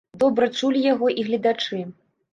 Добра 0.21 0.47
чулі 0.61 0.81
яго 0.93 1.11
і 1.19 1.27
гледачы. 1.31 1.85